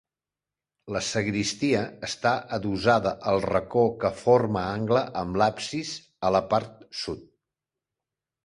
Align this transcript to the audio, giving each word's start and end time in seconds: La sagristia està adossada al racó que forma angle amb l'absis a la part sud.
La 0.93 1.01
sagristia 1.07 1.81
està 2.07 2.31
adossada 2.57 3.13
al 3.33 3.43
racó 3.45 3.85
que 4.05 4.13
forma 4.23 4.65
angle 4.79 5.05
amb 5.25 5.41
l'absis 5.43 5.93
a 6.31 6.33
la 6.39 6.43
part 6.55 6.85
sud. 7.05 7.25